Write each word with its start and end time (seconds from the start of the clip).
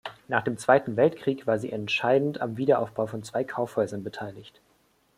Nach 0.27 0.41
dem 0.41 0.57
Zweiten 0.57 0.97
Weltkrieg 0.97 1.45
war 1.45 1.59
sie 1.59 1.71
entscheidend 1.71 2.41
am 2.41 2.57
Wiederaufbau 2.57 3.05
von 3.05 3.21
zwei 3.21 3.43
Kaufhäusern 3.43 4.01
beteiligt. 4.03 4.59